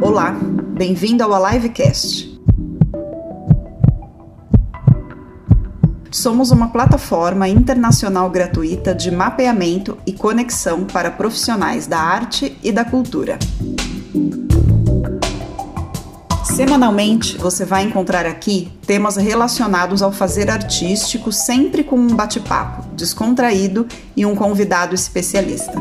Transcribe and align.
Olá, 0.00 0.32
bem-vindo 0.76 1.22
ao 1.22 1.34
AliveCast. 1.34 2.40
Somos 6.10 6.50
uma 6.50 6.68
plataforma 6.68 7.48
internacional 7.48 8.30
gratuita 8.30 8.94
de 8.94 9.10
mapeamento 9.10 9.98
e 10.06 10.12
conexão 10.12 10.84
para 10.84 11.10
profissionais 11.10 11.86
da 11.86 11.98
arte 11.98 12.56
e 12.62 12.70
da 12.70 12.84
cultura. 12.84 13.38
Semanalmente, 16.44 17.36
você 17.36 17.64
vai 17.64 17.82
encontrar 17.82 18.26
aqui 18.26 18.70
temas 18.86 19.16
relacionados 19.16 20.02
ao 20.02 20.12
fazer 20.12 20.48
artístico, 20.48 21.32
sempre 21.32 21.82
com 21.82 21.96
um 21.96 22.14
bate-papo 22.14 22.84
descontraído 22.94 23.88
e 24.16 24.24
um 24.24 24.36
convidado 24.36 24.94
especialista. 24.94 25.72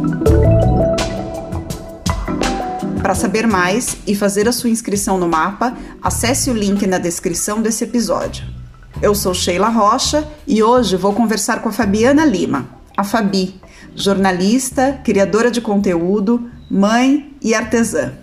Para 3.03 3.13
saber 3.13 3.45
mais 3.45 3.97
e 4.07 4.15
fazer 4.15 4.47
a 4.47 4.53
sua 4.53 4.69
inscrição 4.69 5.17
no 5.17 5.27
mapa, 5.27 5.75
acesse 6.01 6.49
o 6.49 6.53
link 6.53 6.87
na 6.87 6.97
descrição 6.97 7.61
desse 7.61 7.83
episódio. 7.83 8.45
Eu 9.01 9.13
sou 9.13 9.33
Sheila 9.33 9.67
Rocha 9.67 10.25
e 10.47 10.63
hoje 10.63 10.95
vou 10.95 11.11
conversar 11.13 11.61
com 11.61 11.67
a 11.67 11.73
Fabiana 11.73 12.23
Lima, 12.23 12.65
a 12.95 13.03
Fabi, 13.03 13.59
jornalista, 13.93 15.01
criadora 15.03 15.51
de 15.51 15.59
conteúdo, 15.59 16.49
mãe 16.71 17.35
e 17.41 17.53
artesã. 17.53 18.13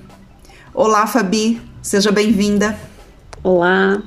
Olá, 0.72 1.06
Fabi, 1.06 1.60
Seja 1.82 2.10
bem-vinda. 2.10 2.78
Olá. 3.42 4.02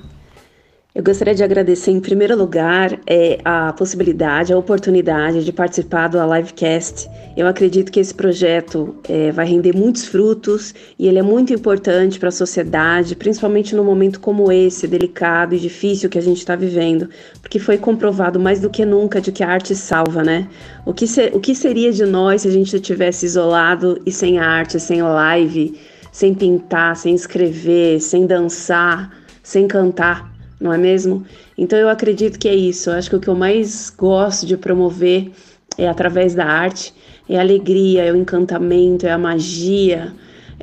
Eu 0.96 1.04
gostaria 1.04 1.34
de 1.34 1.44
agradecer, 1.44 1.90
em 1.90 2.00
primeiro 2.00 2.38
lugar, 2.38 3.00
é, 3.08 3.40
a 3.44 3.74
possibilidade, 3.74 4.54
a 4.54 4.58
oportunidade 4.60 5.44
de 5.44 5.52
participar 5.52 6.08
do 6.08 6.20
Livecast. 6.24 7.10
Eu 7.36 7.48
acredito 7.48 7.92
que 7.92 8.00
esse 8.00 8.14
projeto 8.14 8.96
é, 9.10 9.32
vai 9.32 9.44
render 9.48 9.76
muitos 9.76 10.06
frutos 10.06 10.72
e 11.00 11.08
ele 11.08 11.18
é 11.18 11.24
muito 11.24 11.52
importante 11.52 12.20
para 12.20 12.30
a 12.30 12.32
sociedade, 12.32 13.16
principalmente 13.16 13.76
num 13.76 13.84
momento 13.84 14.20
como 14.20 14.52
esse, 14.52 14.88
delicado 14.88 15.56
e 15.56 15.60
difícil 15.60 16.12
que 16.12 16.20
a 16.20 16.22
gente 16.22 16.38
está 16.38 16.56
vivendo, 16.56 17.10
porque 17.42 17.58
foi 17.58 17.80
comprovado 17.80 18.40
mais 18.40 18.60
do 18.60 18.70
que 18.70 18.86
nunca 18.86 19.20
de 19.20 19.32
que 19.32 19.44
a 19.44 19.50
arte 19.50 19.74
salva, 19.74 20.22
né? 20.22 20.48
O 20.86 20.94
que, 20.94 21.08
ser, 21.08 21.36
o 21.36 21.40
que 21.40 21.56
seria 21.56 21.92
de 21.92 22.06
nós 22.06 22.44
se 22.44 22.48
a 22.48 22.52
gente 22.52 22.76
estivesse 22.76 23.26
isolado 23.26 24.00
e 24.06 24.12
sem 24.12 24.38
arte, 24.38 24.80
sem 24.80 25.02
live? 25.02 25.76
sem 26.12 26.32
pintar, 26.36 26.96
sem 26.96 27.16
escrever, 27.16 28.00
sem 28.00 28.28
dançar, 28.28 29.12
sem 29.42 29.68
cantar, 29.68 30.33
não 30.60 30.74
é 30.74 30.78
mesmo? 30.78 31.26
Então 31.58 31.78
eu 31.78 31.90
acredito 31.90 32.40
que 32.40 32.48
é 32.48 32.56
isso. 32.56 32.90
Eu 32.90 32.96
acho 32.96 33.10
que 33.10 33.16
o 33.16 33.20
que 33.20 33.28
eu 33.28 33.36
mais 33.36 33.90
gosto 33.90 34.46
de 34.46 34.58
promover 34.58 35.32
é 35.78 35.88
através 35.88 36.34
da 36.34 36.46
arte, 36.46 36.94
é 37.28 37.38
a 37.38 37.42
alegria, 37.42 38.04
é 38.04 38.12
o 38.12 38.16
encantamento, 38.16 39.06
é 39.06 39.12
a 39.12 39.18
magia, 39.18 40.14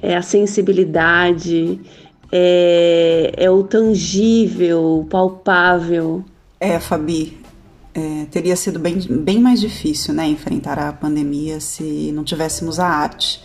é 0.00 0.16
a 0.16 0.22
sensibilidade, 0.22 1.80
é, 2.30 3.32
é 3.36 3.50
o 3.50 3.62
tangível, 3.64 5.00
o 5.00 5.04
palpável. 5.04 6.24
É, 6.58 6.78
Fabi, 6.78 7.40
é, 7.94 8.26
teria 8.30 8.54
sido 8.56 8.78
bem, 8.78 8.98
bem 8.98 9.40
mais 9.40 9.60
difícil, 9.60 10.14
né, 10.14 10.26
enfrentar 10.28 10.78
a 10.78 10.92
pandemia 10.92 11.60
se 11.60 12.12
não 12.12 12.22
tivéssemos 12.22 12.78
a 12.78 12.86
arte. 12.86 13.42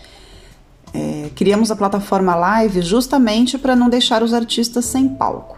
É, 0.94 1.30
criamos 1.34 1.70
a 1.70 1.76
plataforma 1.76 2.34
Live 2.34 2.80
justamente 2.80 3.58
para 3.58 3.74
não 3.74 3.88
deixar 3.88 4.22
os 4.22 4.32
artistas 4.32 4.84
sem 4.84 5.08
palco. 5.08 5.56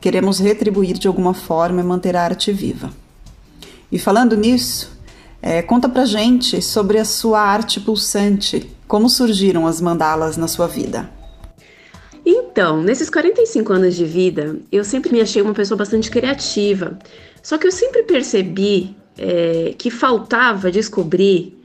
Queremos 0.00 0.38
retribuir 0.38 0.98
de 0.98 1.08
alguma 1.08 1.34
forma 1.34 1.80
e 1.80 1.84
manter 1.84 2.16
a 2.16 2.22
arte 2.22 2.52
viva. 2.52 2.90
E 3.90 3.98
falando 3.98 4.36
nisso, 4.36 4.96
é, 5.42 5.62
conta 5.62 5.88
pra 5.88 6.04
gente 6.04 6.62
sobre 6.62 6.98
a 6.98 7.04
sua 7.04 7.40
arte 7.40 7.80
pulsante. 7.80 8.70
Como 8.86 9.08
surgiram 9.08 9.66
as 9.66 9.80
mandalas 9.80 10.36
na 10.36 10.46
sua 10.46 10.66
vida? 10.66 11.10
Então, 12.24 12.82
nesses 12.82 13.08
45 13.10 13.72
anos 13.72 13.96
de 13.96 14.04
vida, 14.04 14.56
eu 14.70 14.84
sempre 14.84 15.12
me 15.12 15.20
achei 15.20 15.40
uma 15.42 15.54
pessoa 15.54 15.78
bastante 15.78 16.10
criativa. 16.10 16.98
Só 17.42 17.56
que 17.56 17.66
eu 17.66 17.72
sempre 17.72 18.02
percebi 18.02 18.96
é, 19.16 19.74
que 19.76 19.90
faltava 19.90 20.70
descobrir 20.70 21.57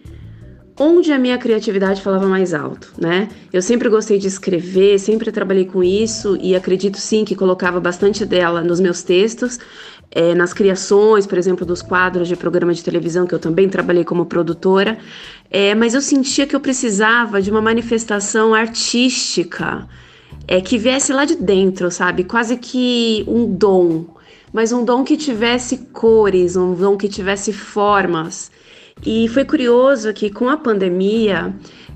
onde 0.79 1.11
a 1.11 1.19
minha 1.19 1.38
criatividade 1.38 2.01
falava 2.01 2.28
mais 2.28 2.53
alto, 2.53 2.91
né? 2.97 3.29
Eu 3.51 3.61
sempre 3.61 3.89
gostei 3.89 4.17
de 4.17 4.28
escrever, 4.28 5.00
sempre 5.00 5.31
trabalhei 5.31 5.66
com 5.66 5.84
isso 5.84 6.38
e 6.41 6.56
acredito 6.56 6.97
sim 6.97 7.23
que 7.23 7.35
colocava 7.35 7.79
bastante 7.79 8.25
dela 8.25 8.63
nos 8.63 8.79
meus 8.79 9.03
textos, 9.03 9.59
é, 10.09 10.34
nas 10.34 10.53
criações, 10.53 11.28
por 11.28 11.38
exemplo, 11.38 11.66
dos 11.66 11.81
quadros 11.81 12.28
de 12.28 12.35
programa 12.35 12.73
de 12.73 12.84
televisão, 12.84 13.25
que 13.28 13.34
eu 13.34 13.39
também 13.39 13.69
trabalhei 13.69 14.03
como 14.03 14.25
produtora, 14.25 14.97
é, 15.50 15.75
mas 15.75 15.94
eu 15.94 16.01
sentia 16.01 16.47
que 16.47 16.56
eu 16.56 16.59
precisava 16.59 17.41
de 17.41 17.51
uma 17.51 17.61
manifestação 17.61 18.53
artística 18.53 19.88
é, 20.47 20.59
que 20.59 20.78
viesse 20.78 21.13
lá 21.13 21.25
de 21.25 21.35
dentro, 21.35 21.90
sabe? 21.91 22.23
Quase 22.23 22.57
que 22.57 23.23
um 23.28 23.45
dom, 23.45 24.05
mas 24.51 24.72
um 24.72 24.84
dom 24.84 25.03
que 25.03 25.17
tivesse 25.17 25.78
cores, 25.91 26.55
um 26.55 26.73
dom 26.73 26.97
que 26.97 27.07
tivesse 27.07 27.53
formas. 27.53 28.51
E 29.06 29.28
foi 29.28 29.44
curioso 29.44 30.14
que 30.14 30.30
com 30.30 30.50
a 30.50 30.58
pandemia 30.58 31.53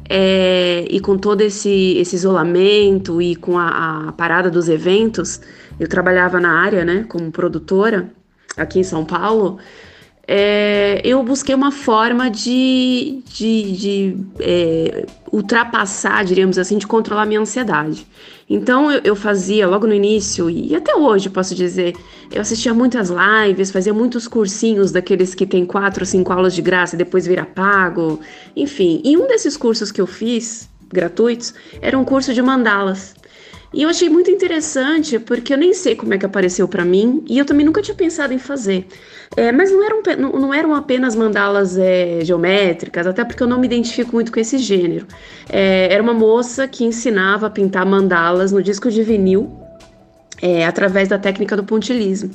é, 0.10 0.86
e 0.90 1.00
com 1.00 1.18
todo 1.18 1.42
esse, 1.42 1.98
esse 1.98 2.16
isolamento 2.16 3.22
e 3.22 3.36
com 3.36 3.58
a, 3.58 4.08
a, 4.08 4.12
parada 4.12 4.50
dos 4.50 4.68
eventos, 4.70 5.40
eu 5.80 5.88
trabalhava 5.88 6.40
na 6.40 6.62
área, 6.62 6.84
né, 6.84 7.06
como 7.08 7.32
produtora 7.32 8.10
aqui 8.56 8.80
em 8.80 8.84
São 8.84 9.06
Paulo. 9.06 9.58
É, 10.30 11.00
eu 11.06 11.24
busquei 11.24 11.56
uma 11.56 11.72
forma 11.72 12.30
de, 12.30 13.24
de, 13.26 13.72
de 13.72 14.18
é, 14.42 15.06
ultrapassar, 15.32 16.26
diríamos 16.26 16.58
assim, 16.58 16.78
de 16.78 16.86
controlar 16.86 17.26
minha 17.26 17.40
ansiedade. 17.40 18.06
Então 18.50 18.92
eu, 18.92 19.02
eu, 19.06 19.16
fazia 19.16 19.66
logo 19.66 19.88
no 19.88 19.94
início, 19.94 20.50
e 20.50 20.76
até 20.76 20.94
hoje 20.96 21.30
posso 21.30 21.56
dizer, 21.56 21.96
eu 22.30 22.42
assistia 22.42 22.74
muitas 22.74 23.10
lives, 23.10 23.72
fazia 23.72 23.94
muitos 23.94 24.28
cursinhos 24.28 24.92
daqueles 24.92 25.34
que 25.34 25.46
tem 25.46 25.66
quatro 25.66 26.02
ou 26.02 26.06
cinco 26.06 26.34
aulas 26.34 26.54
de 26.54 26.62
graça 26.62 26.96
e 26.96 26.98
depois 26.98 27.26
vira 27.26 27.46
pago. 27.46 28.20
Enfim, 28.54 29.02
e 29.06 29.16
um 29.16 29.28
desses 29.28 29.56
cursos 29.56 29.94
que 29.94 30.02
eu 30.02 30.08
fiz, 30.08 30.70
gratuitos, 30.90 31.54
era 31.82 31.98
um 31.98 32.04
curso 32.04 32.34
de 32.34 32.42
mandalas. 32.42 33.16
E 33.74 33.84
eu 33.84 33.90
achei 33.90 34.10
muito 34.10 34.32
interessante 34.32 35.20
porque 35.20 35.54
eu 35.54 35.58
nem 35.58 35.74
sei 35.74 35.96
como 35.96 36.14
é 36.14 36.18
que 36.18 36.26
apareceu 36.26 36.68
para 36.68 36.86
mim 36.86 37.24
e 37.28 37.38
eu 37.38 37.46
também 37.46 37.66
nunca 37.66 37.82
tinha 37.82 37.96
pensado 37.96 38.34
em 38.34 38.40
fazer. 38.40 38.88
É, 39.36 39.52
mas 39.52 39.72
não 39.72 39.84
eram, 39.84 40.02
não, 40.18 40.32
não 40.40 40.54
eram 40.54 40.74
apenas 40.74 41.16
mandalas 41.16 41.78
é, 41.78 42.20
geométricas, 42.24 43.06
até 43.06 43.26
porque 43.26 43.44
eu 43.44 43.48
não 43.48 43.60
me 43.60 43.68
identifico 43.68 44.14
muito 44.14 44.32
com 44.32 44.40
esse 44.40 44.58
gênero. 44.58 45.06
É, 45.50 45.92
era 45.92 46.02
uma 46.02 46.14
moça 46.14 46.68
que 46.68 46.86
ensinava 46.86 47.48
a 47.48 47.50
pintar 47.50 47.86
mandalas 47.86 48.52
no 48.54 48.64
disco 48.64 48.90
de 48.90 49.04
vinil 49.04 49.52
é, 50.42 50.66
através 50.66 51.10
da 51.10 51.18
técnica 51.18 51.56
do 51.56 51.64
pontilismo. 51.64 52.32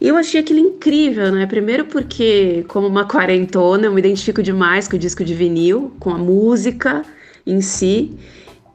E 0.00 0.06
eu 0.06 0.16
achei 0.16 0.40
aquilo 0.40 0.60
incrível, 0.60 1.32
né? 1.32 1.44
Primeiro 1.46 1.86
porque, 1.86 2.64
como 2.68 2.86
uma 2.86 3.04
quarentona, 3.04 3.86
eu 3.86 3.92
me 3.92 3.98
identifico 3.98 4.40
demais 4.42 4.86
com 4.86 4.94
o 4.94 4.98
disco 4.98 5.24
de 5.24 5.34
vinil, 5.34 5.92
com 5.98 6.10
a 6.10 6.18
música 6.18 7.02
em 7.44 7.60
si. 7.60 8.16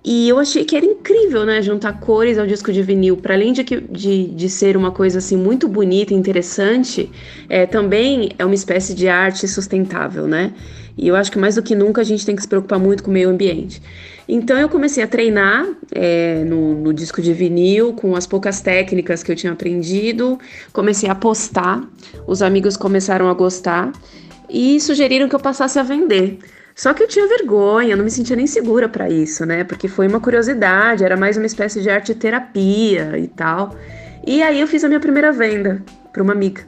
E 0.06 0.28
eu 0.28 0.38
achei 0.38 0.66
que 0.66 0.76
era 0.76 0.86
incrível, 0.86 1.46
né? 1.46 1.62
Juntar 1.62 2.00
cores 2.00 2.38
ao 2.38 2.46
disco 2.46 2.74
de 2.74 2.84
vinil. 2.84 3.16
Para 3.16 3.36
além 3.36 3.54
de, 3.54 3.64
de, 3.64 4.28
de 4.28 4.50
ser 4.50 4.76
uma 4.76 4.92
coisa 4.92 5.20
assim 5.20 5.38
muito 5.38 5.66
bonita 5.68 6.14
e 6.14 6.18
interessante, 6.18 7.10
é, 7.48 7.66
também 7.66 8.32
é 8.38 8.44
uma 8.44 8.54
espécie 8.56 8.94
de 8.94 9.08
arte 9.08 9.48
sustentável, 9.48 10.28
né? 10.28 10.52
E 10.98 11.08
eu 11.08 11.16
acho 11.16 11.32
que 11.32 11.40
mais 11.40 11.56
do 11.56 11.64
que 11.64 11.74
nunca 11.74 12.02
a 12.02 12.04
gente 12.04 12.26
tem 12.26 12.36
que 12.36 12.42
se 12.42 12.48
preocupar 12.48 12.80
muito 12.80 13.02
com 13.02 13.10
o 13.10 13.14
meio 13.14 13.30
ambiente. 13.30 13.82
Então 14.28 14.58
eu 14.58 14.70
comecei 14.70 15.04
a 15.04 15.08
treinar 15.08 15.68
é, 15.92 16.44
no, 16.46 16.76
no, 16.76 16.94
disco 16.94 17.22
de 17.22 17.34
vinil 17.34 17.94
com 17.94 18.16
as 18.16 18.28
poucas 18.28 18.62
técnicas 18.62 19.24
que 19.24 19.32
eu 19.32 19.36
tinha 19.36 19.54
aprendido. 19.54 20.38
Comecei 20.72 21.10
a 21.10 21.16
postar, 21.16 21.84
os 22.28 22.42
amigos 22.42 22.78
começaram 22.78 23.30
a 23.30 23.34
gostar 23.34 23.92
e 24.50 24.80
sugeriram 24.80 25.28
que 25.28 25.36
eu 25.36 25.40
passasse 25.40 25.80
a 25.80 25.84
vender. 25.84 26.40
Só 26.76 26.94
que 26.94 27.04
eu 27.04 27.08
tinha 27.08 27.28
vergonha, 27.28 27.96
não 27.96 28.04
me 28.04 28.10
sentia 28.10 28.36
nem 28.36 28.48
segura 28.48 28.90
para 28.90 29.10
isso, 29.10 29.46
né? 29.46 29.64
Porque 29.64 29.88
foi 29.88 30.08
uma 30.08 30.20
curiosidade, 30.20 31.04
era 31.04 31.16
mais 31.16 31.38
uma 31.38 31.46
espécie 31.46 31.82
de 31.82 31.90
arte 31.90 32.16
terapia 32.16 33.18
e 33.18 33.28
tal. 33.28 33.76
E 34.26 34.42
aí 34.42 34.60
eu 34.60 34.68
fiz 34.68 34.84
a 34.84 34.88
minha 34.88 35.00
primeira 35.00 35.32
venda 35.32 35.84
para 36.12 36.24
uma 36.24 36.34
amiga, 36.34 36.62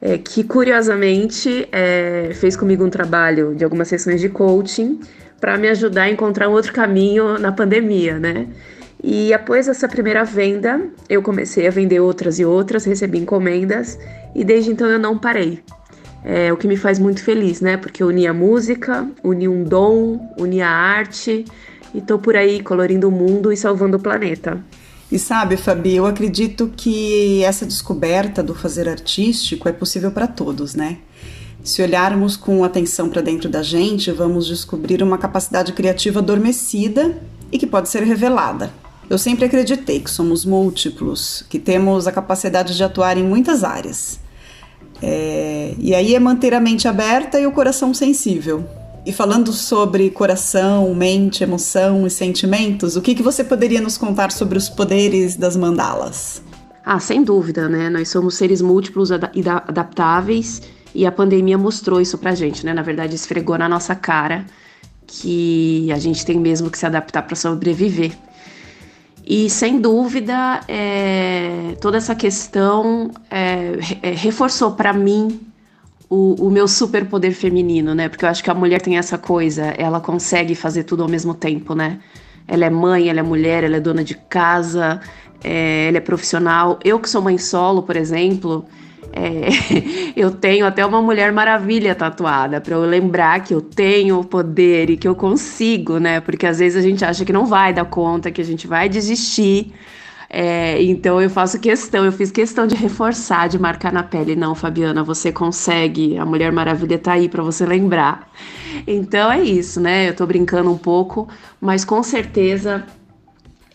é, 0.00 0.18
que 0.18 0.44
curiosamente 0.44 1.66
é, 1.72 2.30
fez 2.34 2.56
comigo 2.56 2.84
um 2.84 2.90
trabalho 2.90 3.54
de 3.54 3.64
algumas 3.64 3.88
sessões 3.88 4.20
de 4.20 4.28
coaching 4.28 5.00
para 5.40 5.56
me 5.56 5.68
ajudar 5.68 6.02
a 6.02 6.10
encontrar 6.10 6.48
um 6.48 6.52
outro 6.52 6.72
caminho 6.72 7.38
na 7.38 7.52
pandemia, 7.52 8.18
né? 8.18 8.48
E 9.02 9.32
após 9.32 9.68
essa 9.68 9.88
primeira 9.88 10.24
venda, 10.24 10.80
eu 11.08 11.22
comecei 11.22 11.66
a 11.68 11.70
vender 11.70 12.00
outras 12.00 12.38
e 12.38 12.44
outras, 12.44 12.84
recebi 12.84 13.18
encomendas 13.18 13.98
e 14.34 14.44
desde 14.44 14.72
então 14.72 14.88
eu 14.88 14.98
não 14.98 15.16
parei 15.16 15.62
é 16.24 16.52
o 16.52 16.56
que 16.56 16.66
me 16.66 16.76
faz 16.76 16.98
muito 16.98 17.22
feliz, 17.22 17.60
né? 17.60 17.76
Porque 17.76 18.02
uni 18.02 18.26
a 18.26 18.34
música, 18.34 19.08
uni 19.22 19.48
um 19.48 19.64
dom, 19.64 20.34
uni 20.38 20.60
a 20.60 20.70
arte 20.70 21.44
e 21.94 22.00
tô 22.00 22.18
por 22.18 22.36
aí 22.36 22.62
colorindo 22.62 23.08
o 23.08 23.12
mundo 23.12 23.52
e 23.52 23.56
salvando 23.56 23.96
o 23.96 24.00
planeta. 24.00 24.62
E 25.10 25.18
sabe, 25.18 25.56
Fabi, 25.56 25.96
eu 25.96 26.04
acredito 26.04 26.70
que 26.76 27.42
essa 27.42 27.64
descoberta 27.64 28.42
do 28.42 28.54
fazer 28.54 28.88
artístico 28.88 29.68
é 29.68 29.72
possível 29.72 30.10
para 30.10 30.26
todos, 30.26 30.74
né? 30.74 30.98
Se 31.64 31.82
olharmos 31.82 32.36
com 32.36 32.62
atenção 32.62 33.08
para 33.08 33.22
dentro 33.22 33.48
da 33.48 33.62
gente, 33.62 34.12
vamos 34.12 34.46
descobrir 34.46 35.02
uma 35.02 35.16
capacidade 35.16 35.72
criativa 35.72 36.20
adormecida 36.20 37.18
e 37.50 37.58
que 37.58 37.66
pode 37.66 37.88
ser 37.88 38.02
revelada. 38.02 38.70
Eu 39.08 39.16
sempre 39.16 39.46
acreditei 39.46 40.00
que 40.00 40.10
somos 40.10 40.44
múltiplos, 40.44 41.42
que 41.48 41.58
temos 41.58 42.06
a 42.06 42.12
capacidade 42.12 42.76
de 42.76 42.84
atuar 42.84 43.16
em 43.16 43.24
muitas 43.24 43.64
áreas. 43.64 44.20
É, 45.02 45.74
e 45.78 45.94
aí 45.94 46.14
é 46.14 46.20
manter 46.20 46.54
a 46.54 46.60
mente 46.60 46.88
aberta 46.88 47.38
e 47.38 47.46
o 47.46 47.52
coração 47.52 47.94
sensível. 47.94 48.64
E 49.06 49.12
falando 49.12 49.52
sobre 49.52 50.10
coração, 50.10 50.94
mente, 50.94 51.42
emoção 51.42 52.06
e 52.06 52.10
sentimentos, 52.10 52.96
o 52.96 53.00
que, 53.00 53.14
que 53.14 53.22
você 53.22 53.42
poderia 53.42 53.80
nos 53.80 53.96
contar 53.96 54.30
sobre 54.30 54.58
os 54.58 54.68
poderes 54.68 55.36
das 55.36 55.56
mandalas? 55.56 56.42
Ah, 56.84 57.00
sem 57.00 57.22
dúvida, 57.22 57.68
né? 57.68 57.88
Nós 57.88 58.08
somos 58.08 58.34
seres 58.34 58.60
múltiplos 58.60 59.10
e 59.10 59.14
adaptáveis 59.68 60.62
e 60.94 61.06
a 61.06 61.12
pandemia 61.12 61.56
mostrou 61.56 62.00
isso 62.00 62.18
pra 62.18 62.34
gente, 62.34 62.64
né? 62.64 62.74
Na 62.74 62.82
verdade, 62.82 63.14
esfregou 63.14 63.56
na 63.56 63.68
nossa 63.68 63.94
cara 63.94 64.44
que 65.06 65.90
a 65.90 65.98
gente 65.98 66.24
tem 66.24 66.38
mesmo 66.38 66.70
que 66.70 66.78
se 66.78 66.84
adaptar 66.84 67.22
para 67.22 67.36
sobreviver. 67.36 68.12
E 69.30 69.50
sem 69.50 69.78
dúvida, 69.78 70.62
é, 70.66 71.76
toda 71.82 71.98
essa 71.98 72.14
questão 72.14 73.10
é, 73.30 73.74
é, 74.00 74.10
reforçou 74.12 74.72
para 74.72 74.90
mim 74.94 75.38
o, 76.08 76.46
o 76.46 76.50
meu 76.50 76.66
superpoder 76.66 77.34
feminino, 77.34 77.94
né? 77.94 78.08
Porque 78.08 78.24
eu 78.24 78.28
acho 78.30 78.42
que 78.42 78.48
a 78.48 78.54
mulher 78.54 78.80
tem 78.80 78.96
essa 78.96 79.18
coisa, 79.18 79.66
ela 79.76 80.00
consegue 80.00 80.54
fazer 80.54 80.84
tudo 80.84 81.02
ao 81.02 81.10
mesmo 81.10 81.34
tempo, 81.34 81.74
né? 81.74 82.00
Ela 82.46 82.64
é 82.64 82.70
mãe, 82.70 83.10
ela 83.10 83.20
é 83.20 83.22
mulher, 83.22 83.64
ela 83.64 83.76
é 83.76 83.80
dona 83.80 84.02
de 84.02 84.14
casa, 84.14 84.98
é, 85.44 85.88
ela 85.88 85.98
é 85.98 86.00
profissional. 86.00 86.78
Eu 86.82 86.98
que 86.98 87.10
sou 87.10 87.20
mãe 87.20 87.36
solo, 87.36 87.82
por 87.82 87.96
exemplo, 87.96 88.64
é, 89.12 89.48
eu 90.16 90.30
tenho 90.30 90.66
até 90.66 90.84
uma 90.84 91.00
Mulher 91.00 91.32
Maravilha 91.32 91.94
tatuada 91.94 92.60
para 92.60 92.74
eu 92.74 92.82
lembrar 92.82 93.42
que 93.42 93.54
eu 93.54 93.60
tenho 93.60 94.20
o 94.20 94.24
poder 94.24 94.90
e 94.90 94.96
que 94.96 95.08
eu 95.08 95.14
consigo, 95.14 95.98
né? 95.98 96.20
Porque 96.20 96.46
às 96.46 96.58
vezes 96.58 96.82
a 96.82 96.86
gente 96.86 97.04
acha 97.04 97.24
que 97.24 97.32
não 97.32 97.46
vai 97.46 97.72
dar 97.72 97.84
conta, 97.84 98.30
que 98.30 98.40
a 98.40 98.44
gente 98.44 98.66
vai 98.66 98.88
desistir. 98.88 99.72
É, 100.30 100.82
então 100.82 101.22
eu 101.22 101.30
faço 101.30 101.58
questão, 101.58 102.04
eu 102.04 102.12
fiz 102.12 102.30
questão 102.30 102.66
de 102.66 102.74
reforçar, 102.74 103.48
de 103.48 103.58
marcar 103.58 103.92
na 103.92 104.02
pele. 104.02 104.36
Não, 104.36 104.54
Fabiana, 104.54 105.02
você 105.02 105.32
consegue. 105.32 106.18
A 106.18 106.26
Mulher 106.26 106.52
Maravilha 106.52 106.98
tá 106.98 107.12
aí 107.12 107.28
para 107.28 107.42
você 107.42 107.64
lembrar. 107.64 108.30
Então 108.86 109.32
é 109.32 109.40
isso, 109.40 109.80
né? 109.80 110.10
Eu 110.10 110.14
tô 110.14 110.26
brincando 110.26 110.70
um 110.70 110.76
pouco, 110.76 111.28
mas 111.60 111.84
com 111.84 112.02
certeza 112.02 112.84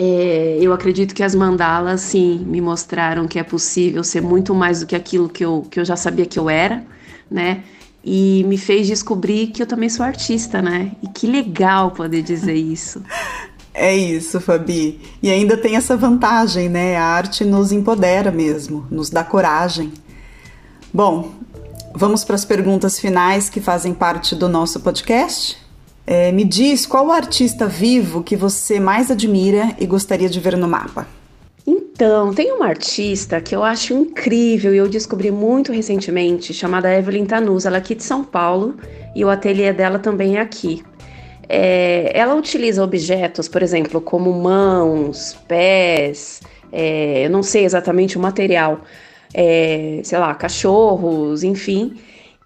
é, 0.05 0.57
eu 0.59 0.73
acredito 0.73 1.15
que 1.15 1.23
as 1.23 1.33
mandalas, 1.33 2.01
sim, 2.01 2.43
me 2.45 2.59
mostraram 2.59 3.25
que 3.25 3.39
é 3.39 3.43
possível 3.43 4.03
ser 4.03 4.21
muito 4.21 4.53
mais 4.53 4.81
do 4.81 4.85
que 4.85 4.95
aquilo 4.95 5.29
que 5.29 5.45
eu, 5.45 5.65
que 5.69 5.79
eu 5.79 5.85
já 5.85 5.95
sabia 5.95 6.25
que 6.25 6.37
eu 6.37 6.49
era, 6.49 6.83
né? 7.31 7.63
E 8.03 8.43
me 8.47 8.57
fez 8.57 8.85
descobrir 8.85 9.47
que 9.47 9.61
eu 9.63 9.67
também 9.67 9.87
sou 9.87 10.05
artista, 10.05 10.61
né? 10.61 10.91
E 11.01 11.07
que 11.07 11.25
legal 11.25 11.91
poder 11.91 12.21
dizer 12.21 12.55
isso. 12.55 13.01
É 13.73 13.95
isso, 13.95 14.41
Fabi. 14.41 14.99
E 15.21 15.31
ainda 15.31 15.55
tem 15.55 15.77
essa 15.77 15.95
vantagem, 15.95 16.67
né? 16.67 16.97
A 16.97 17.05
arte 17.05 17.45
nos 17.45 17.71
empodera 17.71 18.29
mesmo, 18.29 18.85
nos 18.91 19.09
dá 19.09 19.23
coragem. 19.23 19.93
Bom, 20.93 21.31
vamos 21.95 22.25
para 22.25 22.35
as 22.35 22.43
perguntas 22.43 22.99
finais 22.99 23.49
que 23.49 23.61
fazem 23.61 23.93
parte 23.93 24.35
do 24.35 24.49
nosso 24.49 24.81
podcast? 24.81 25.62
É, 26.05 26.31
me 26.31 26.43
diz 26.43 26.85
qual 26.85 27.07
o 27.07 27.11
artista 27.11 27.65
vivo 27.65 28.23
que 28.23 28.35
você 28.35 28.79
mais 28.79 29.09
admira 29.09 29.73
e 29.79 29.85
gostaria 29.85 30.29
de 30.29 30.39
ver 30.39 30.57
no 30.57 30.67
mapa. 30.67 31.07
Então, 31.65 32.33
tem 32.33 32.51
uma 32.51 32.67
artista 32.67 33.39
que 33.39 33.55
eu 33.55 33.63
acho 33.63 33.93
incrível 33.93 34.73
e 34.73 34.77
eu 34.77 34.89
descobri 34.89 35.31
muito 35.31 35.71
recentemente, 35.71 36.53
chamada 36.53 36.93
Evelyn 36.93 37.25
Tanus. 37.25 37.65
Ela 37.65 37.77
é 37.77 37.79
aqui 37.79 37.95
de 37.95 38.03
São 38.03 38.21
Paulo 38.23 38.75
e 39.15 39.23
o 39.23 39.29
ateliê 39.29 39.71
dela 39.71 39.97
também 39.97 40.35
é 40.35 40.41
aqui. 40.41 40.83
É, 41.47 42.11
ela 42.13 42.35
utiliza 42.35 42.83
objetos, 42.83 43.47
por 43.47 43.63
exemplo, 43.63 44.01
como 44.01 44.33
mãos, 44.33 45.37
pés, 45.47 46.41
é, 46.71 47.25
eu 47.25 47.29
não 47.29 47.43
sei 47.43 47.63
exatamente 47.63 48.17
o 48.17 48.19
material, 48.19 48.81
é, 49.33 50.01
sei 50.03 50.19
lá, 50.19 50.33
cachorros, 50.35 51.43
enfim 51.43 51.95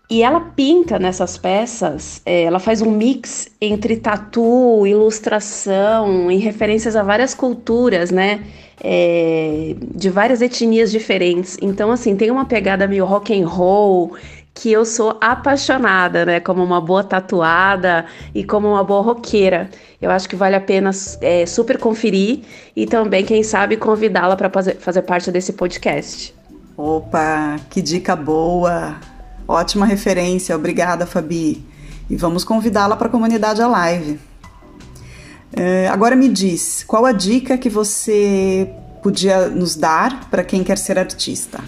e 0.10 0.24
ela 0.24 0.40
pinta 0.40 0.98
nessas 0.98 1.38
peças, 1.38 2.22
é, 2.26 2.44
ela 2.44 2.60
faz 2.60 2.82
um 2.82 2.90
mix 2.90 3.50
entre 3.60 3.98
tatu, 3.98 4.88
ilustração, 4.88 6.32
em 6.32 6.38
referências 6.38 6.96
a 6.96 7.04
várias 7.04 7.34
culturas, 7.34 8.10
né? 8.10 8.42
É, 8.82 9.76
de 9.96 10.10
várias 10.10 10.42
etnias 10.42 10.92
diferentes. 10.92 11.58
Então, 11.62 11.92
assim, 11.92 12.16
tem 12.16 12.32
uma 12.32 12.46
pegada 12.46 12.88
meio 12.88 13.06
rock 13.06 13.38
and 13.38 13.48
roll 13.48 14.16
que 14.54 14.72
eu 14.72 14.86
sou 14.86 15.18
apaixonada, 15.20 16.26
né? 16.26 16.40
Como 16.40 16.64
uma 16.64 16.80
boa 16.80 17.04
tatuada 17.04 18.06
e 18.34 18.46
como 18.46 18.70
uma 18.70 18.84
boa 18.86 19.02
roqueira. 19.02 19.70
Eu 20.02 20.10
acho 20.10 20.30
que 20.30 20.38
vale 20.38 20.56
a 20.56 20.62
pena 20.62 20.92
é, 21.20 21.46
super 21.46 21.78
conferir 21.78 22.42
e 22.74 22.86
também, 22.86 23.26
quem 23.26 23.44
sabe, 23.44 23.76
convidá-la 23.76 24.38
para 24.38 24.50
fazer, 24.50 24.78
fazer 24.78 25.02
parte 25.02 25.32
desse 25.32 25.52
podcast. 25.52 26.34
Opa, 26.78 27.58
que 27.70 27.82
dica 27.82 28.16
boa! 28.16 28.96
Ótima 29.48 29.86
referência, 29.86 30.56
obrigada, 30.56 31.06
Fabi. 31.06 31.64
E 32.10 32.16
vamos 32.16 32.44
convidá-la 32.44 32.96
para 32.96 33.08
a 33.08 33.12
comunidade 33.12 33.62
a 33.62 33.68
live. 33.68 34.20
É, 35.54 35.88
agora 35.88 36.16
me 36.16 36.28
diz, 36.28 36.84
qual 36.86 37.06
a 37.06 37.12
dica 37.12 37.58
que 37.58 37.70
você 37.70 38.70
podia 39.02 39.48
nos 39.48 39.76
dar 39.76 40.30
para 40.30 40.44
quem 40.44 40.64
quer 40.64 40.78
ser 40.78 41.00
artista? 41.00 41.64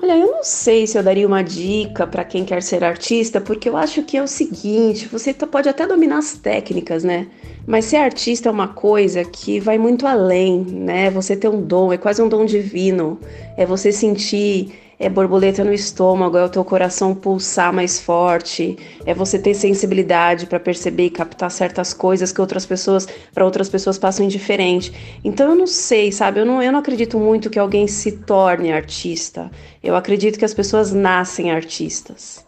Olha, 0.00 0.16
eu 0.16 0.26
não 0.26 0.44
sei 0.44 0.86
se 0.86 0.96
eu 0.96 1.02
daria 1.02 1.26
uma 1.26 1.42
dica 1.42 2.06
para 2.06 2.24
quem 2.24 2.44
quer 2.44 2.62
ser 2.62 2.84
artista, 2.84 3.40
porque 3.40 3.68
eu 3.68 3.76
acho 3.76 4.02
que 4.04 4.16
é 4.16 4.22
o 4.22 4.28
seguinte: 4.28 5.08
você 5.08 5.34
pode 5.34 5.68
até 5.68 5.86
dominar 5.86 6.18
as 6.18 6.34
técnicas, 6.34 7.02
né? 7.02 7.26
Mas 7.66 7.86
ser 7.86 7.96
artista 7.96 8.48
é 8.48 8.52
uma 8.52 8.68
coisa 8.68 9.24
que 9.24 9.58
vai 9.58 9.76
muito 9.76 10.06
além, 10.06 10.64
né? 10.64 11.10
Você 11.10 11.36
ter 11.36 11.48
um 11.48 11.60
dom, 11.60 11.92
é 11.92 11.98
quase 11.98 12.22
um 12.22 12.28
dom 12.28 12.44
divino. 12.44 13.18
É 13.56 13.66
você 13.66 13.90
sentir 13.90 14.72
é 15.00 15.08
borboleta 15.08 15.62
no 15.62 15.72
estômago, 15.72 16.36
é 16.36 16.44
o 16.44 16.48
teu 16.48 16.64
coração 16.64 17.14
pulsar 17.14 17.72
mais 17.72 18.00
forte, 18.00 18.76
é 19.06 19.14
você 19.14 19.38
ter 19.38 19.54
sensibilidade 19.54 20.46
para 20.46 20.58
perceber 20.58 21.06
e 21.06 21.10
captar 21.10 21.50
certas 21.50 21.94
coisas 21.94 22.32
que 22.32 22.40
outras 22.40 22.66
pessoas, 22.66 23.06
para 23.32 23.44
outras 23.44 23.68
pessoas 23.68 23.96
passam 23.96 24.26
indiferente. 24.26 24.92
Então 25.22 25.50
eu 25.50 25.54
não 25.54 25.68
sei, 25.68 26.10
sabe? 26.10 26.40
Eu 26.40 26.46
não, 26.46 26.60
eu 26.60 26.72
não 26.72 26.80
acredito 26.80 27.18
muito 27.18 27.48
que 27.48 27.58
alguém 27.58 27.86
se 27.86 28.12
torne 28.12 28.72
artista. 28.72 29.50
Eu 29.82 29.94
acredito 29.94 30.38
que 30.38 30.44
as 30.44 30.54
pessoas 30.54 30.92
nascem 30.92 31.52
artistas. 31.52 32.44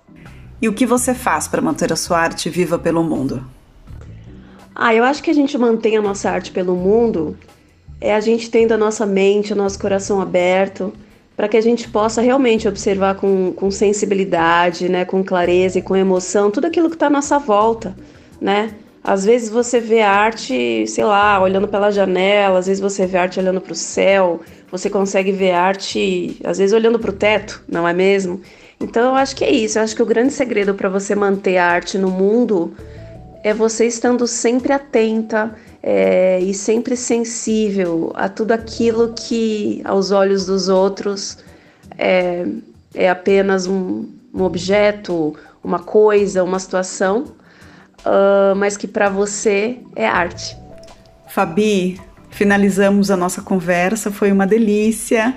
E 0.61 0.69
o 0.69 0.73
que 0.73 0.85
você 0.85 1.15
faz 1.15 1.47
para 1.47 1.63
manter 1.63 1.93
a 1.93 1.97
sua 1.97 2.19
arte 2.19 2.51
viva 2.51 2.79
pelo 2.79 3.05
mundo? 3.05 3.45
Ah, 4.75 4.95
eu 4.95 5.05
acho 5.05 5.23
que 5.23 5.31
a 5.31 5.35
gente 5.35 5.57
mantém 5.57 5.97
a 5.97 6.03
nossa 6.03 6.29
arte 6.31 6.51
pelo 6.51 6.75
mundo 6.75 7.39
é 8.01 8.15
a 8.15 8.21
gente 8.21 8.51
tendo 8.51 8.73
a 8.73 8.79
nossa 8.79 9.07
mente, 9.07 9.53
o 9.53 9.57
nosso 9.57 9.79
coração 9.79 10.21
aberto 10.21 10.93
para 11.41 11.49
que 11.49 11.57
a 11.57 11.63
gente 11.63 11.89
possa 11.89 12.21
realmente 12.21 12.69
observar 12.69 13.15
com, 13.15 13.51
com 13.55 13.71
sensibilidade, 13.71 14.91
né, 14.91 15.07
com 15.07 15.25
clareza 15.25 15.79
e 15.79 15.83
com 15.83 15.97
emoção 15.97 16.51
tudo 16.51 16.67
aquilo 16.67 16.91
que 16.91 16.97
está 16.97 17.07
à 17.07 17.11
nossa 17.11 17.39
volta, 17.39 17.97
né? 18.39 18.75
Às 19.03 19.25
vezes 19.25 19.49
você 19.49 19.81
vê 19.81 20.03
arte, 20.03 20.87
sei 20.87 21.03
lá, 21.03 21.41
olhando 21.41 21.67
pela 21.67 21.91
janela, 21.91 22.59
às 22.59 22.67
vezes 22.67 22.79
você 22.79 23.07
vê 23.07 23.17
arte 23.17 23.41
olhando 23.41 23.59
para 23.59 23.73
o 23.73 23.75
céu, 23.75 24.43
você 24.71 24.91
consegue 24.91 25.33
ver 25.33 25.53
arte, 25.53 26.39
às 26.45 26.59
vezes 26.59 26.75
olhando 26.75 26.99
para 26.99 27.09
o 27.09 27.15
teto, 27.15 27.65
não 27.67 27.89
é 27.89 27.95
mesmo? 27.95 28.43
Então 28.79 29.09
eu 29.09 29.15
acho 29.15 29.35
que 29.35 29.43
é 29.43 29.51
isso, 29.51 29.79
eu 29.79 29.83
acho 29.83 29.97
que 29.97 30.03
o 30.03 30.07
grande 30.07 30.35
segredo 30.35 30.75
para 30.75 30.91
você 30.91 31.15
manter 31.15 31.57
a 31.57 31.69
arte 31.69 31.97
no 31.97 32.11
mundo 32.11 32.75
é 33.43 33.55
você 33.55 33.87
estando 33.87 34.27
sempre 34.27 34.75
atenta 34.75 35.57
é, 35.83 36.39
e 36.41 36.53
sempre 36.53 36.97
sensível 36.97 38.13
a 38.15 38.29
tudo 38.29 38.53
aquilo 38.53 39.15
que, 39.15 39.81
aos 39.85 40.11
olhos 40.11 40.47
dos 40.47 40.69
outros, 40.69 41.39
é, 41.97 42.47
é 42.95 43.09
apenas 43.09 43.67
um, 43.67 44.07
um, 44.35 44.43
objeto, 44.43 45.35
uma 45.65 45.79
coisa, 45.79 46.45
uma 46.45 46.59
situação, 46.59 47.25
uh, 48.01 48.55
mas 48.57 48.77
que 48.77 48.87
para 48.87 49.09
você 49.09 49.79
é 49.97 50.07
arte. 50.07 50.57
Fabi, 51.29 52.01
finalizamos 52.31 53.11
a 53.11 53.17
nossa 53.17 53.41
conversa, 53.41 54.11
foi 54.11 54.31
uma 54.31 54.47
delícia. 54.47 55.35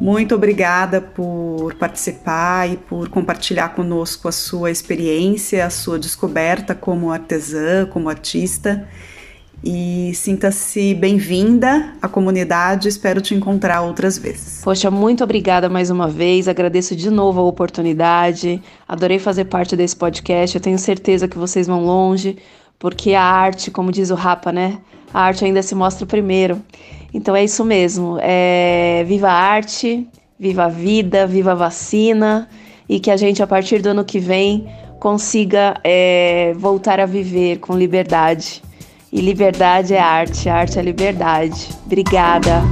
Muito 0.00 0.34
obrigada 0.34 1.00
por 1.00 1.74
participar 1.74 2.68
e 2.68 2.76
por 2.76 3.08
compartilhar 3.08 3.70
conosco 3.70 4.26
a 4.26 4.32
sua 4.32 4.70
experiência, 4.70 5.64
a 5.64 5.70
sua 5.70 5.98
descoberta 5.98 6.74
como 6.74 7.12
artesã, 7.12 7.86
como 7.86 8.10
artista 8.10 8.86
e 9.62 10.12
sinta-se 10.14 10.94
bem-vinda 10.94 11.94
à 12.00 12.08
comunidade. 12.08 12.88
Espero 12.88 13.20
te 13.20 13.34
encontrar 13.34 13.82
outras 13.82 14.18
vezes. 14.18 14.60
Poxa, 14.64 14.90
muito 14.90 15.22
obrigada 15.22 15.68
mais 15.68 15.90
uma 15.90 16.08
vez. 16.08 16.48
Agradeço 16.48 16.96
de 16.96 17.10
novo 17.10 17.40
a 17.40 17.44
oportunidade. 17.44 18.62
Adorei 18.88 19.18
fazer 19.18 19.44
parte 19.44 19.76
desse 19.76 19.96
podcast. 19.96 20.56
Eu 20.56 20.62
tenho 20.62 20.78
certeza 20.78 21.28
que 21.28 21.38
vocês 21.38 21.66
vão 21.66 21.84
longe, 21.84 22.36
porque 22.78 23.14
a 23.14 23.22
arte, 23.22 23.70
como 23.70 23.92
diz 23.92 24.10
o 24.10 24.14
Rapa, 24.14 24.50
né? 24.50 24.78
A 25.12 25.20
arte 25.20 25.44
ainda 25.44 25.62
se 25.62 25.74
mostra 25.74 26.06
primeiro. 26.06 26.60
Então 27.12 27.36
é 27.36 27.44
isso 27.44 27.64
mesmo. 27.64 28.18
É... 28.20 29.04
Viva 29.06 29.28
a 29.28 29.34
arte, 29.34 30.08
viva 30.38 30.64
a 30.64 30.68
vida, 30.68 31.26
viva 31.26 31.52
a 31.52 31.54
vacina 31.54 32.48
e 32.88 33.00
que 33.00 33.10
a 33.10 33.16
gente, 33.16 33.42
a 33.42 33.46
partir 33.46 33.80
do 33.80 33.88
ano 33.88 34.04
que 34.04 34.18
vem, 34.18 34.66
consiga 34.98 35.78
é, 35.84 36.54
voltar 36.56 37.00
a 37.00 37.06
viver 37.06 37.58
com 37.58 37.76
liberdade. 37.76 38.62
E 39.14 39.20
liberdade 39.20 39.94
é 39.94 40.00
arte, 40.00 40.48
arte 40.48 40.76
é 40.76 40.82
liberdade. 40.82 41.68
Obrigada. 41.86 42.62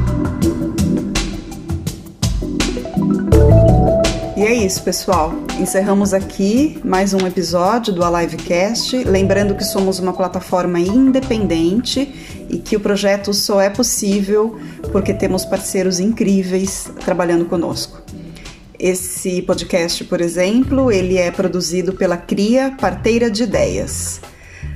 E 4.37 4.42
é 4.42 4.52
isso, 4.52 4.82
pessoal. 4.82 5.32
Encerramos 5.61 6.12
aqui 6.12 6.80
mais 6.82 7.14
um 7.14 7.25
episódio 7.28 7.92
do 7.92 8.02
Alivecast. 8.02 9.04
Lembrando 9.04 9.54
que 9.54 9.62
somos 9.62 10.00
uma 10.00 10.12
plataforma 10.12 10.80
independente 10.80 12.12
e 12.50 12.58
que 12.58 12.75
o 12.75 12.80
projeto 12.80 13.32
só 13.32 13.61
é 13.61 13.70
possível 13.70 14.58
porque 14.90 15.14
temos 15.14 15.44
parceiros 15.44 16.00
incríveis 16.00 16.90
trabalhando 17.04 17.44
conosco. 17.44 18.02
Esse 18.76 19.42
podcast, 19.42 20.02
por 20.06 20.20
exemplo, 20.20 20.90
ele 20.90 21.18
é 21.18 21.30
produzido 21.30 21.92
pela 21.92 22.16
Cria 22.16 22.75
Parteira 22.80 23.30
de 23.30 23.44
Ideias. 23.44 24.20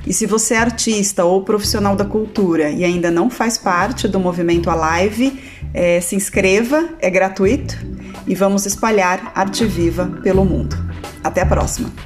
E 0.06 0.12
se 0.12 0.24
você 0.24 0.54
é 0.54 0.58
artista 0.58 1.24
ou 1.24 1.42
profissional 1.42 1.96
da 1.96 2.04
cultura 2.04 2.70
e 2.70 2.84
ainda 2.84 3.10
não 3.10 3.28
faz 3.28 3.58
parte 3.58 4.06
do 4.06 4.20
movimento 4.20 4.70
Alive, 4.70 5.42
é, 5.74 6.00
se 6.00 6.14
inscreva, 6.14 6.90
é 7.00 7.10
gratuito 7.10 7.76
e 8.26 8.34
vamos 8.34 8.66
espalhar 8.66 9.32
arte 9.34 9.64
viva 9.64 10.06
pelo 10.22 10.44
mundo. 10.44 10.76
Até 11.24 11.42
a 11.42 11.46
próxima! 11.46 12.05